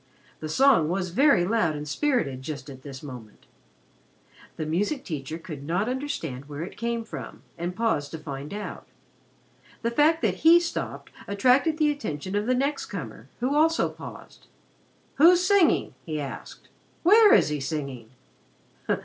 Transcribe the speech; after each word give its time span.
The 0.39 0.49
song 0.49 0.89
was 0.89 1.11
very 1.11 1.45
loud 1.45 1.75
and 1.75 1.87
spirited 1.87 2.41
just 2.41 2.71
at 2.71 2.81
this 2.81 3.03
moment. 3.03 3.45
The 4.55 4.65
music 4.65 5.05
teacher 5.05 5.37
could 5.37 5.61
not 5.61 5.87
understand 5.87 6.45
where 6.49 6.63
it 6.63 6.75
came 6.75 7.03
from, 7.03 7.43
and 7.55 7.75
paused 7.75 8.09
to 8.09 8.17
find 8.17 8.51
out. 8.51 8.87
The 9.83 9.91
fact 9.91 10.23
that 10.23 10.37
he 10.37 10.59
stopped 10.59 11.11
attracted 11.27 11.77
the 11.77 11.91
attention 11.91 12.35
of 12.35 12.47
the 12.47 12.55
next 12.55 12.87
comer, 12.87 13.29
who 13.41 13.53
also 13.55 13.89
paused. 13.89 14.47
"Who's 15.17 15.45
singing?" 15.45 15.93
he 16.03 16.19
asked. 16.19 16.69
"Where 17.03 17.31
is 17.35 17.49
he 17.49 17.59
singing?" 17.59 18.09